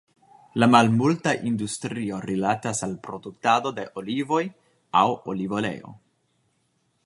La 0.61 0.67
malmulta 0.75 1.33
industrio 1.49 2.21
rilatas 2.23 2.81
al 2.89 2.97
produktado 3.09 3.75
de 3.81 3.87
olivoj 4.03 4.43
aŭ 5.03 5.07
olivoleo. 5.35 5.97